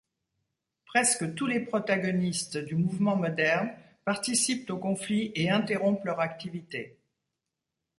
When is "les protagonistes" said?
1.45-2.57